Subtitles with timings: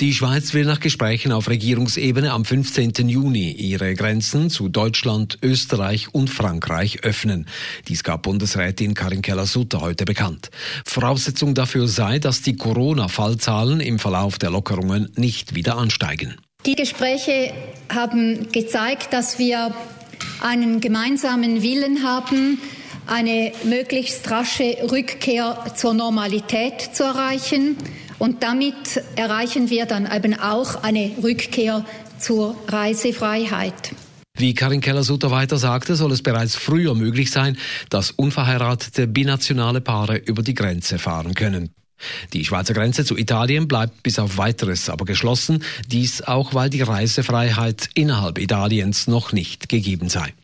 [0.00, 3.08] Die Schweiz will nach Gesprächen auf Regierungsebene am 15.
[3.08, 7.46] Juni ihre Grenzen zu Deutschland, Österreich und Frankreich öffnen.
[7.88, 10.50] Dies gab Bundesrätin Karin Keller-Sutter heute bekannt.
[10.84, 16.36] Voraussetzung dafür sei, dass die Corona-Fallzahlen im Verlauf der Lockerungen nicht wieder ansteigen.
[16.66, 17.52] Die Gespräche
[17.88, 19.74] haben gezeigt, dass wir
[20.40, 22.58] einen gemeinsamen Willen haben,
[23.06, 27.76] eine möglichst rasche Rückkehr zur Normalität zu erreichen.
[28.18, 31.84] Und damit erreichen wir dann eben auch eine Rückkehr
[32.18, 33.94] zur Reisefreiheit.
[34.36, 37.56] Wie Karin Keller-Sutter weiter sagte, soll es bereits früher möglich sein,
[37.88, 41.70] dass unverheiratete binationale Paare über die Grenze fahren können.
[42.32, 46.82] Die Schweizer Grenze zu Italien bleibt bis auf weiteres aber geschlossen, dies auch weil die
[46.82, 50.34] Reisefreiheit innerhalb Italiens noch nicht gegeben sei.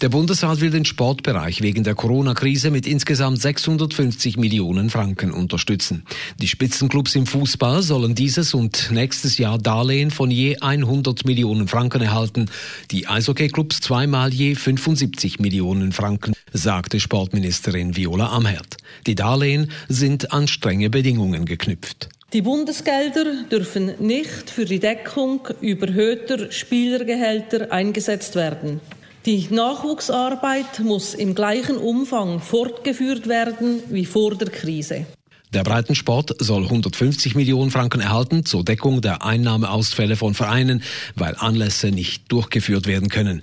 [0.00, 6.04] Der Bundesrat will den Sportbereich wegen der Corona-Krise mit insgesamt 650 Millionen Franken unterstützen.
[6.40, 12.02] Die Spitzenclubs im Fußball sollen dieses und nächstes Jahr Darlehen von je 100 Millionen Franken
[12.02, 12.50] erhalten,
[12.90, 18.76] die Eishockeyclubs zweimal je 75 Millionen Franken, sagte Sportministerin Viola Amherd.
[19.06, 22.08] Die Darlehen sind an strenge Bedingungen geknüpft.
[22.32, 28.80] Die Bundesgelder dürfen nicht für die Deckung überhöhter Spielergehälter eingesetzt werden.
[29.26, 35.04] Die Nachwuchsarbeit muss im gleichen Umfang fortgeführt werden wie vor der Krise.
[35.52, 40.84] Der Breitensport soll 150 Millionen Franken erhalten zur Deckung der Einnahmeausfälle von Vereinen,
[41.16, 43.42] weil Anlässe nicht durchgeführt werden können.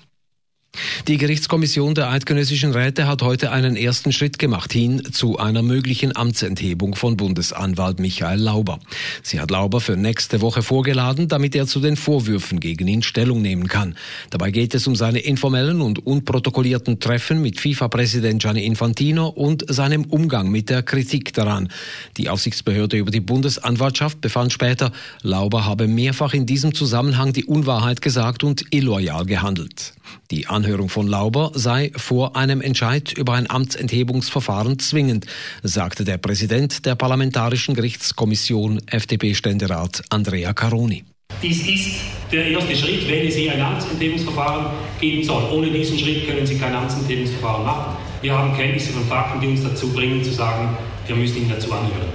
[1.10, 6.16] Die Gerichtskommission der eidgenössischen Räte hat heute einen ersten Schritt gemacht hin zu einer möglichen
[6.16, 8.80] Amtsenthebung von Bundesanwalt Michael Lauber.
[9.22, 13.42] Sie hat Lauber für nächste Woche vorgeladen, damit er zu den Vorwürfen gegen ihn Stellung
[13.42, 13.98] nehmen kann.
[14.30, 20.06] Dabei geht es um seine informellen und unprotokollierten Treffen mit FIFA-Präsident Gianni Infantino und seinem
[20.06, 21.68] Umgang mit der Kritik daran.
[22.16, 28.02] Die Aufsichtsbehörde über die Bundesanwaltschaft befand später, Lauber habe mehrfach in diesem Zusammenhang die Unwahrheit
[28.02, 29.96] gesagt und illoyal gehandelt.
[30.32, 35.26] Die Anhörung von Lauber sei vor einem Entscheid über ein Amtsenthebungsverfahren zwingend,
[35.64, 41.04] sagte der Präsident der Parlamentarischen Gerichtskommission FDP-Ständerat Andrea Caroni.
[41.42, 41.96] Dies ist
[42.32, 44.68] der erste Schritt, wenn es hier ein Amtsenthebungsverfahren
[45.02, 45.44] geben soll.
[45.52, 47.98] Ohne diesen Schritt können Sie kein Amtsenthebungsverfahren machen.
[48.22, 50.78] Wir haben Kenntnisse von Fakten, die uns dazu bringen, zu sagen,
[51.08, 52.14] wir müssen ihn dazu anhören.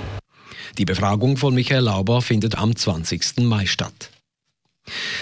[0.79, 3.39] Die Befragung von Michael Lauber findet am 20.
[3.39, 4.13] Mai statt.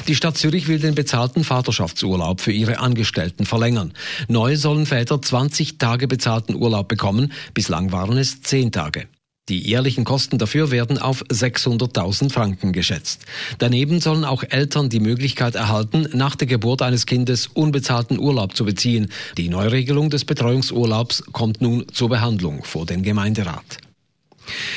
[0.09, 3.93] Die Stadt Zürich will den bezahlten Vaterschaftsurlaub für ihre Angestellten verlängern.
[4.29, 9.09] Neu sollen Väter 20 Tage bezahlten Urlaub bekommen, bislang waren es 10 Tage.
[9.49, 13.27] Die jährlichen Kosten dafür werden auf 600.000 Franken geschätzt.
[13.59, 18.65] Daneben sollen auch Eltern die Möglichkeit erhalten, nach der Geburt eines Kindes unbezahlten Urlaub zu
[18.65, 19.07] beziehen.
[19.39, 23.86] Die Neuregelung des Betreuungsurlaubs kommt nun zur Behandlung vor den Gemeinderat.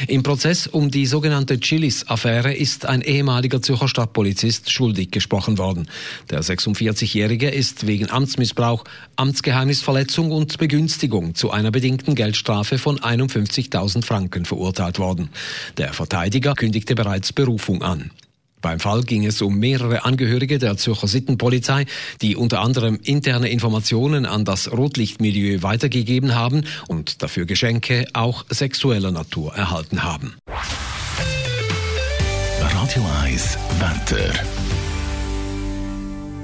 [0.08, 5.88] Im Prozess um die sogenannte Chilis-Affäre ist ein ehemaliger Zürcher Stadtpolizist schuldig gesprochen worden.
[6.30, 8.84] Der 46-Jährige ist wegen Amtsmissbrauch,
[9.16, 15.30] Amtsgeheimnisverletzung und Begünstigung zu einer bedingten Geldstrafe von 51.000 Franken verurteilt worden.
[15.78, 18.12] Der Verteidiger kündigte bereits Berufung an.
[18.62, 21.86] Beim Fall ging es um mehrere Angehörige der Zürcher Sittenpolizei,
[22.22, 29.12] die unter anderem interne Informationen an das Rotlichtmilieu weitergegeben haben und dafür Geschenke auch sexueller
[29.12, 30.36] Natur erhalten haben.
[32.60, 34.34] Radio 1 Wetter.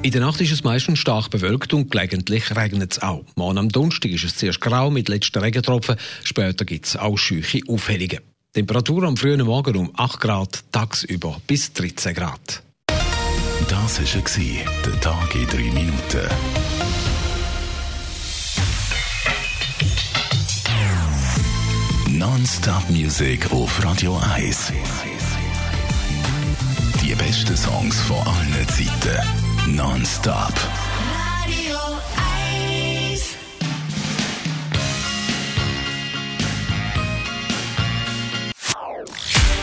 [0.03, 3.26] In der Nacht ist es meistens stark bewölkt und gelegentlich regnet es auch.
[3.36, 7.62] Morgen am Donnerstag ist es zuerst grau mit letzten Regentropfen, später gibt es auch scheuche
[7.68, 8.20] Aufhellungen.
[8.56, 12.64] Temperatur am frühen Morgen um 8 Grad, tagsüber bis 13 Grad.
[13.68, 16.30] Das war der Tag in 3 Minuten.
[22.18, 24.72] Non-Stop Music auf Radio 1.
[27.03, 29.76] Die besten Songs von allen Zeiten.
[29.76, 30.53] Non-Stop.